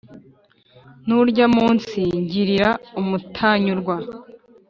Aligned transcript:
n’urya 1.05 1.45
munsi 1.55 1.99
ngirira 2.21 2.69
umutanyurwa 2.99 3.95